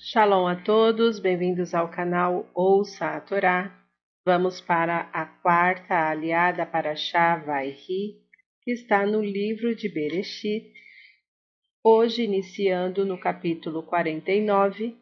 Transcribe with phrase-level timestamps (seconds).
[0.00, 3.72] Shalom a todos, bem-vindos ao canal Ouça a Torá.
[4.24, 8.16] Vamos para a quarta aliada para Shá Ri,
[8.62, 10.72] que está no livro de Bereshit,
[11.84, 14.96] hoje iniciando no capítulo 49,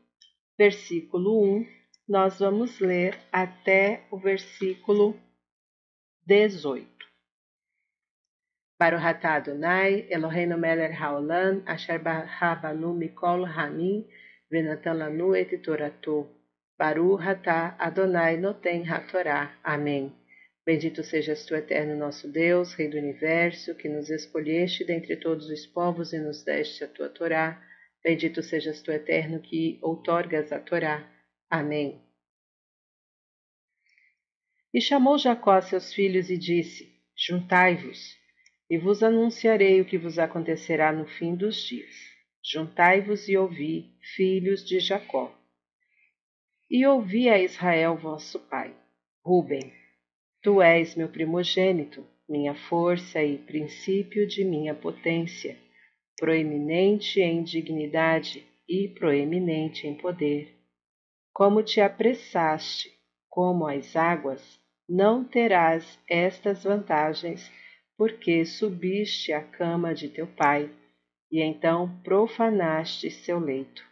[0.58, 1.66] versículo 1,
[2.08, 5.16] nós vamos ler até o versículo
[6.26, 6.86] 18.
[8.78, 14.06] Baruch atah Adonai, Eloheinu melech haolam, asher barabanu mikol hamim,
[14.50, 16.28] venatan lanu et toratou.
[16.78, 19.58] Baruch atah Adonai noten hatorá.
[19.62, 20.12] Amém.
[20.64, 25.66] Bendito sejas tu, eterno nosso Deus, Rei do Universo, que nos escolheste dentre todos os
[25.66, 27.60] povos e nos deste a tua Torá.
[28.02, 31.08] Bendito sejas tu, eterno, que outorgas a Torá.
[31.48, 32.00] Amém.
[34.72, 38.16] E chamou Jacó a seus filhos e disse: Juntai-vos
[38.70, 41.94] e vos anunciarei o que vos acontecerá no fim dos dias.
[42.42, 45.34] Juntai-vos e ouvi, filhos de Jacó.
[46.70, 48.74] E ouvi a Israel vosso pai.
[49.22, 49.72] Ruben,
[50.42, 55.58] tu és meu primogênito, minha força e princípio de minha potência,
[56.16, 60.56] proeminente em dignidade e proeminente em poder.
[61.32, 62.90] Como te apressaste,
[63.28, 67.50] como as águas, não terás estas vantagens
[67.96, 70.70] porque subiste à cama de teu pai,
[71.30, 73.84] e então profanaste seu leito.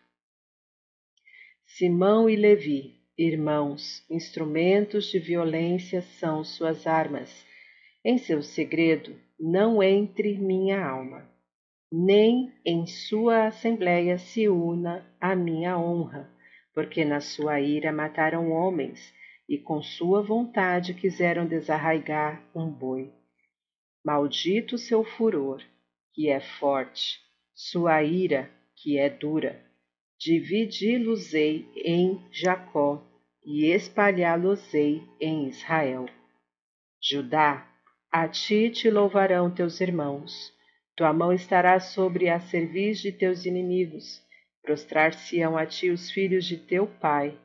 [1.67, 7.47] Simão e Levi, irmãos, instrumentos de violência são suas armas.
[8.05, 11.29] Em seu segredo não entre minha alma,
[11.93, 16.29] nem em sua assembléia se una a minha honra,
[16.75, 19.15] porque na sua ira mataram homens,
[19.49, 23.13] e com sua vontade quiseram desarraigar um boi.
[24.05, 25.63] Maldito seu furor,
[26.13, 27.19] que é forte,
[27.61, 29.61] sua ira, que é dura.
[30.17, 33.05] Dividi-los-ei em Jacó
[33.45, 36.07] e espalhá-los-ei em Israel.
[37.03, 37.69] Judá,
[38.13, 40.55] a ti te louvarão teus irmãos.
[40.97, 44.23] Tua mão estará sobre a cerviz de teus inimigos.
[44.63, 47.37] Prostrar-se-ão a ti os filhos de teu pai.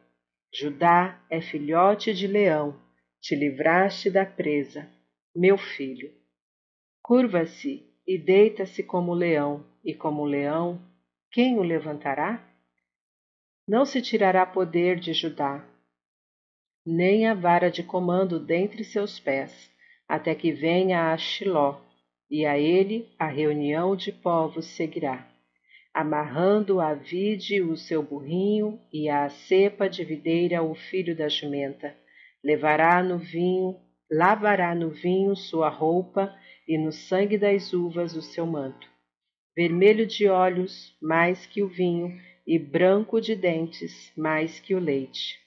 [0.54, 2.80] Judá é filhote de leão.
[3.20, 4.88] Te livraste da presa,
[5.36, 6.12] meu filho.
[7.02, 10.80] Curva-se e deita-se como leão, e como leão,
[11.32, 12.42] quem o levantará?
[13.68, 15.66] Não se tirará poder de Judá,
[16.86, 19.72] nem a vara de comando dentre seus pés,
[20.08, 21.80] até que venha a Shiló,
[22.30, 25.28] e a ele a reunião de povos seguirá.
[25.94, 31.96] Amarrando a vide o seu burrinho, e a cepa de videira o filho da jumenta,
[32.44, 33.80] levará no vinho,
[34.12, 36.36] lavará no vinho sua roupa,
[36.68, 38.93] e no sangue das uvas o seu manto.
[39.56, 45.40] Vermelho de olhos, mais que o vinho, e branco de dentes, mais que o leite.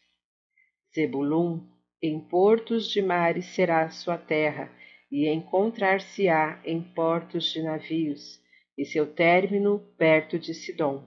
[0.95, 1.67] Zebulum,
[2.01, 4.71] em portos de mares será sua terra,
[5.11, 8.41] e encontrar-se-á em portos de navios,
[8.79, 11.05] e seu término perto de Sidom.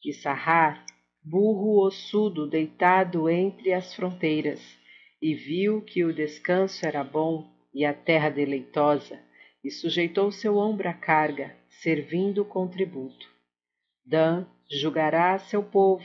[0.00, 0.86] De Sarrar,
[1.20, 4.78] burro ossudo deitado entre as fronteiras,
[5.20, 9.18] e viu que o descanso era bom, e a terra deleitosa,
[9.64, 13.28] e sujeitou seu ombro à carga, servindo com tributo.
[14.04, 16.04] Dan julgará seu povo,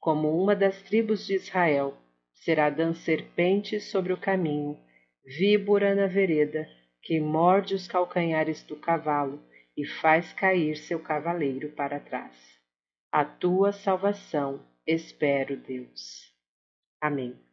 [0.00, 1.96] como uma das tribos de Israel,
[2.34, 4.78] será Dan serpente sobre o caminho,
[5.24, 6.68] víbora na vereda,
[7.02, 9.42] que morde os calcanhares do cavalo
[9.76, 12.34] e faz cair seu cavaleiro para trás.
[13.10, 16.32] A tua salvação espero, Deus.
[17.00, 17.43] Amém.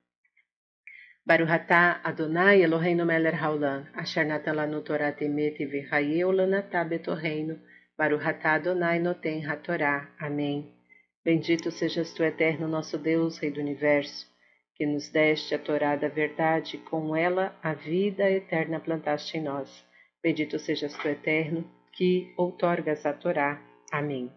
[1.32, 7.58] Baruhatá Adonai Eloheinu Meler Haolam, Asher Natan Lanu Torah Temet V'Hayeu Lanatá Betorreino,
[7.98, 10.10] Baruhatá Adonai Noten HaTorá.
[10.20, 10.76] Amém.
[11.24, 14.28] Bendito sejas tu, eterno nosso Deus, Rei do Universo,
[14.76, 19.86] que nos deste a Torá da verdade, com ela a vida eterna plantaste em nós.
[20.22, 21.64] Bendito sejas tu, eterno,
[21.94, 23.58] que outorgas a Torá.
[23.90, 24.30] Amém.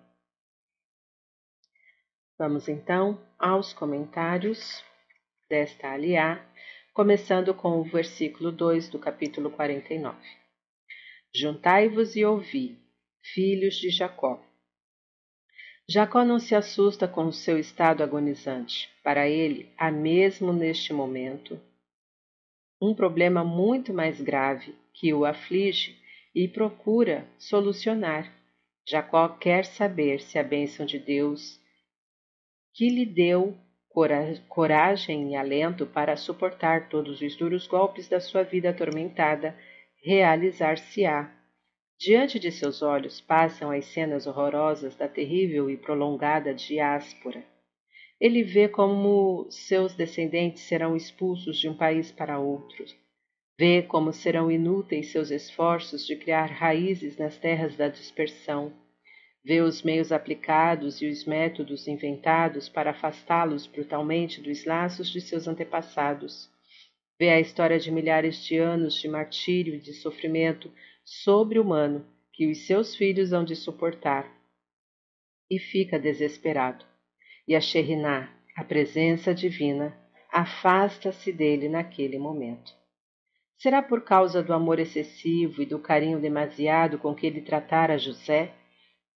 [2.39, 4.85] Vamos então aos comentários
[5.51, 6.41] desta aliá
[6.95, 10.17] começando com o versículo 2 do capítulo 49.
[11.35, 12.79] Juntai-vos e ouvi,
[13.21, 14.41] filhos de Jacó.
[15.89, 18.89] Jacó não se assusta com o seu estado agonizante.
[19.03, 21.61] Para ele, há mesmo neste momento
[22.81, 25.99] um problema muito mais grave que o aflige
[26.33, 28.33] e procura solucionar.
[28.89, 31.61] Jacó quer saber se a bênção de Deus
[32.73, 33.59] que lhe deu
[34.49, 39.57] coragem e alento para suportar todos os duros golpes da sua vida atormentada,
[40.05, 41.31] realizar-se-á.
[41.99, 47.45] Diante de seus olhos passam as cenas horrorosas da terrível e prolongada diáspora
[48.21, 52.85] Ele vê como seus descendentes serão expulsos de um país para outro.
[53.59, 58.73] Vê como serão inúteis seus esforços de criar raízes nas terras da dispersão.
[59.45, 65.47] Vê os meios aplicados e os métodos inventados para afastá-los brutalmente dos laços de seus
[65.47, 66.49] antepassados.
[67.19, 70.73] Vê a história de milhares de anos de martírio e de sofrimento
[71.05, 74.27] sobre-humano que os seus filhos hão de suportar.
[75.51, 76.85] E fica desesperado.
[77.47, 79.95] E a Sheriná, a presença divina,
[80.33, 82.73] afasta-se dele naquele momento.
[83.59, 88.53] Será por causa do amor excessivo e do carinho demasiado com que ele tratara José?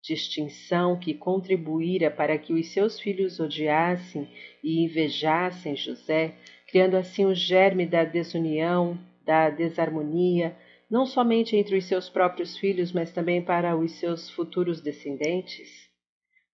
[0.02, 4.28] Distinção que contribuíra para que os seus filhos odiassem
[4.62, 6.34] e invejassem José,
[6.68, 10.56] criando assim o germe da desunião, da desarmonia,
[10.90, 15.88] não somente entre os seus próprios filhos, mas também para os seus futuros descendentes?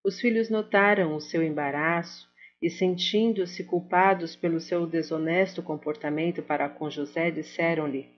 [0.05, 2.29] Os filhos notaram o seu embaraço
[2.61, 8.09] e, sentindo-se culpados pelo seu desonesto comportamento para com José, disseram-lhe: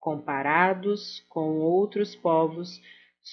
[0.00, 2.80] Comparados com outros povos,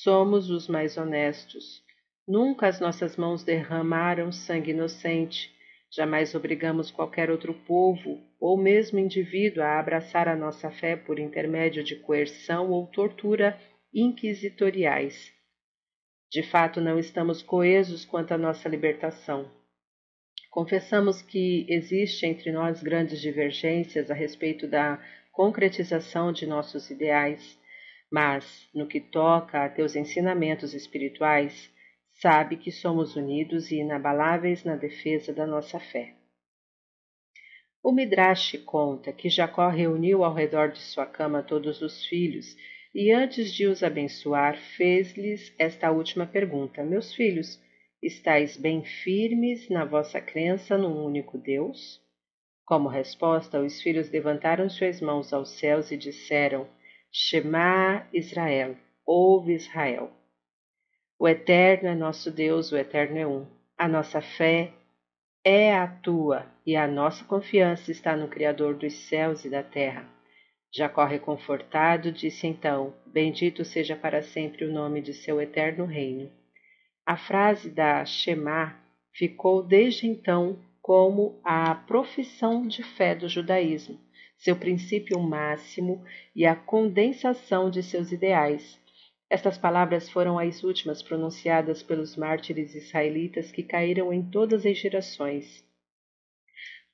[0.04, 1.84] somos os mais honestos.
[2.28, 5.54] Nunca as nossas mãos derramaram sangue inocente.
[5.92, 11.84] Jamais obrigamos qualquer outro povo ou mesmo indivíduo a abraçar a nossa fé por intermédio
[11.84, 13.60] de coerção ou tortura
[13.94, 15.32] inquisitoriais.
[16.30, 19.50] De fato, não estamos coesos quanto à nossa libertação.
[20.50, 25.02] Confessamos que existe entre nós grandes divergências a respeito da
[25.32, 27.58] concretização de nossos ideais,
[28.12, 31.72] mas, no que toca a teus ensinamentos espirituais,
[32.14, 36.14] sabe que somos unidos e inabaláveis na defesa da nossa fé.
[37.84, 42.56] O Midrash conta que Jacó reuniu ao redor de sua cama todos os filhos
[42.94, 47.60] e, antes de os abençoar, fez-lhes esta última pergunta: Meus filhos,
[48.06, 52.00] Estais bem firmes na vossa crença num único Deus?
[52.64, 56.68] Como resposta, os filhos levantaram suas mãos aos céus e disseram:
[57.18, 58.76] Shema Israel,
[59.06, 60.12] ouve Israel.
[61.18, 63.48] O Eterno é nosso Deus, o Eterno é um.
[63.78, 64.74] A nossa fé
[65.42, 70.06] é a tua e a nossa confiança está no Criador dos céus e da terra.
[70.70, 76.30] Jacó, reconfortado, disse então: Bendito seja para sempre o nome de seu eterno reino.
[77.06, 78.78] A frase da Shema
[79.14, 83.98] ficou desde então como a profissão de fé do judaísmo,
[84.38, 86.04] seu princípio máximo
[86.36, 88.80] e a condensação de seus ideais.
[89.30, 95.64] Estas palavras foram as últimas pronunciadas pelos mártires israelitas que caíram em todas as gerações.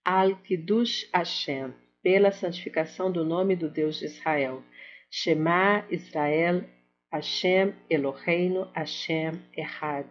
[0.04, 4.64] Al-Kiddush Hashem, pela santificação do nome do Deus de Israel.
[5.10, 6.64] Shema Israel
[7.12, 10.08] Hashem Eloheinu Hashem Errad.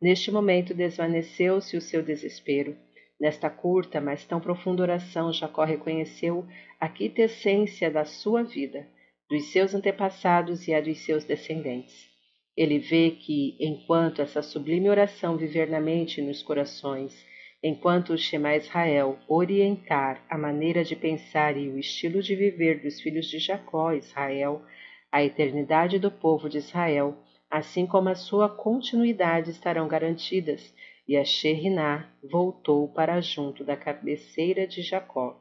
[0.00, 2.76] Neste momento desvaneceu-se o seu desespero.
[3.20, 6.46] Nesta curta, mas tão profunda oração, Jacó reconheceu
[6.80, 8.86] a quintessência da sua vida,
[9.28, 12.08] dos seus antepassados e a dos seus descendentes.
[12.56, 17.24] Ele vê que, enquanto essa sublime oração viver na mente e nos corações,
[17.62, 23.00] enquanto o Shema Israel orientar a maneira de pensar e o estilo de viver dos
[23.00, 24.62] filhos de Jacó, Israel,
[25.10, 27.16] a eternidade do povo de Israel,
[27.50, 30.74] assim como a sua continuidade estarão garantidas,
[31.08, 35.40] e a Sheriná voltou para junto da cabeceira de Jacó.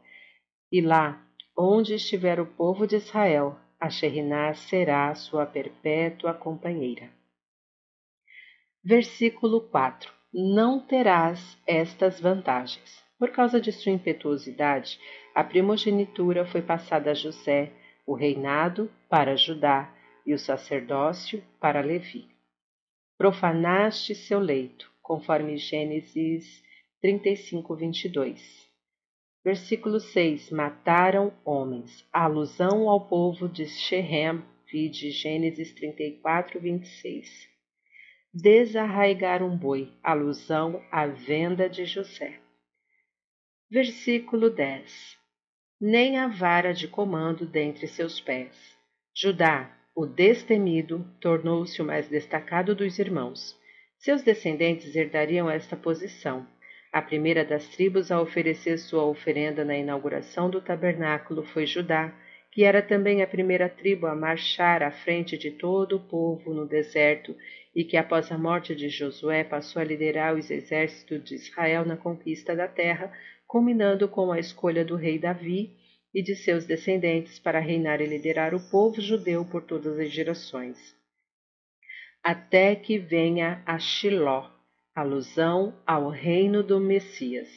[0.72, 1.22] E lá,
[1.58, 7.12] onde estiver o povo de Israel, a Sheriná será sua perpétua companheira.
[8.84, 13.06] Versículo 4 Não terás estas vantagens.
[13.20, 15.00] Por causa de sua impetuosidade,
[15.36, 17.74] a primogenitura foi passada a José,
[18.06, 19.94] o reinado para Judá
[20.25, 22.30] e o sacerdócio para Levi.
[23.18, 26.62] Profanaste seu leito, conforme Gênesis
[27.02, 28.68] 35, 22.
[29.44, 30.52] Versículo 6.
[30.52, 32.06] Mataram homens.
[32.12, 37.50] alusão ao povo de Shechem, vide Gênesis 34, 26.
[38.34, 42.40] Desarraigar um boi, alusão à venda de José.
[43.72, 45.18] Versículo 10
[45.80, 48.76] nem a vara de comando dentre seus pés.
[49.16, 53.56] Judá, o destemido, tornou-se o mais destacado dos irmãos.
[54.00, 56.48] Seus descendentes herdariam esta posição.
[56.94, 62.13] A primeira das tribos a oferecer sua oferenda na inauguração do tabernáculo foi Judá,
[62.51, 66.68] que era também a primeira tribo a marchar à frente de todo o povo no
[66.68, 67.36] deserto
[67.75, 71.98] e que após a morte de Josué passou a liderar os exércitos de Israel na
[71.98, 73.12] conquista da terra,
[73.48, 75.75] culminando com a escolha do rei Davi
[76.13, 80.97] e de seus descendentes para reinar e liderar o povo judeu por todas as gerações.
[82.29, 84.50] Até que venha a Shiló,
[84.93, 87.48] alusão ao reino do Messias.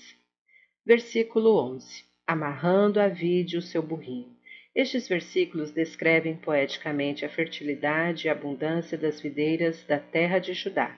[0.87, 4.33] Versículo 11: Amarrando a vide o seu burrinho.
[4.73, 10.97] Estes versículos descrevem poeticamente a fertilidade e abundância das videiras da terra de Judá.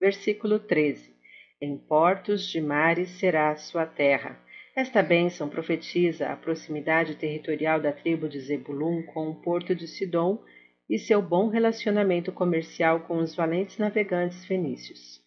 [0.00, 1.14] Versículo 13:
[1.60, 4.40] Em portos de mares será a sua terra.
[4.74, 10.42] Esta bênção profetiza a proximidade territorial da tribo de Zebulun com o porto de Sidom
[10.88, 15.20] e seu bom relacionamento comercial com os valentes navegantes fenícios.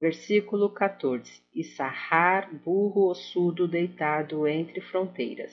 [0.00, 5.52] Versículo 14: E Sahar, burro ossudo deitado entre fronteiras.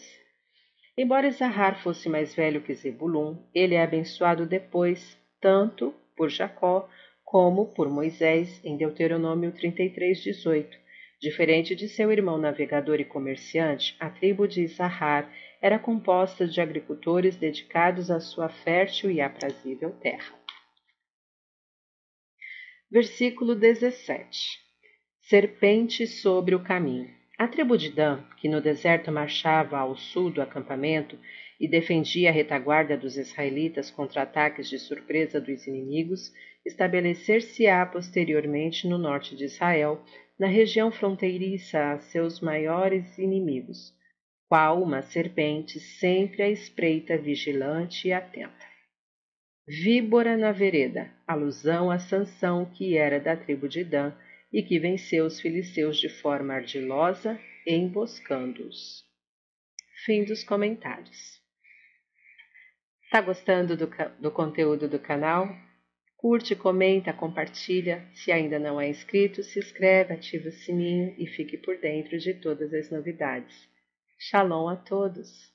[0.98, 6.90] Embora Isahar fosse mais velho que Zebulun, ele é abençoado depois, tanto por Jacó
[7.24, 10.78] como por Moisés, em Deuteronômio 33, 18.
[11.22, 17.36] Diferente de seu irmão navegador e comerciante, a tribo de Isahar era composta de agricultores
[17.36, 20.34] dedicados à sua fértil e aprazível terra.
[22.90, 24.60] Versículo 17
[25.22, 27.08] Serpente sobre o caminho.
[27.38, 31.18] A tribo de Dan, que no deserto marchava ao sul do acampamento
[31.60, 36.34] e defendia a retaguarda dos israelitas contra ataques de surpresa dos inimigos,
[36.66, 40.04] estabelecer-se-á posteriormente no norte de Israel,
[40.38, 43.94] na região fronteiriça a seus maiores inimigos,
[44.50, 48.68] qual uma serpente sempre à espreita, vigilante e atenta.
[49.68, 54.12] Víbora na vereda, alusão a Sansão, que era da tribo de Dan
[54.52, 59.06] e que venceu os filisteus de forma ardilosa, emboscando-os.
[60.04, 61.40] Fim dos comentários.
[63.12, 63.88] Tá gostando do,
[64.20, 65.48] do conteúdo do canal?
[66.18, 68.04] Curte, comenta, compartilha.
[68.16, 72.34] Se ainda não é inscrito, se inscreve, ativa o sininho e fique por dentro de
[72.34, 73.70] todas as novidades.
[74.20, 75.52] Shalom a todos!